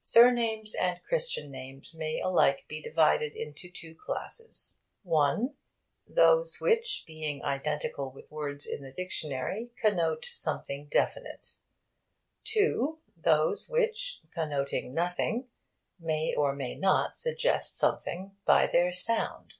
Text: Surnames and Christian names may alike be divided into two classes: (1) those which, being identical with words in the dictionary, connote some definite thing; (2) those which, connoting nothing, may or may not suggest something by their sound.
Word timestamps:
Surnames 0.00 0.74
and 0.74 1.00
Christian 1.04 1.48
names 1.48 1.94
may 1.94 2.18
alike 2.18 2.64
be 2.66 2.82
divided 2.82 3.34
into 3.34 3.70
two 3.70 3.94
classes: 3.94 4.84
(1) 5.04 5.54
those 6.08 6.56
which, 6.60 7.04
being 7.06 7.40
identical 7.44 8.10
with 8.12 8.32
words 8.32 8.66
in 8.66 8.82
the 8.82 8.90
dictionary, 8.90 9.70
connote 9.80 10.24
some 10.24 10.60
definite 10.90 11.38
thing; 11.38 11.62
(2) 12.42 12.98
those 13.16 13.68
which, 13.68 14.22
connoting 14.32 14.90
nothing, 14.90 15.48
may 16.00 16.34
or 16.34 16.52
may 16.52 16.74
not 16.74 17.16
suggest 17.16 17.76
something 17.76 18.36
by 18.44 18.66
their 18.66 18.90
sound. 18.90 19.54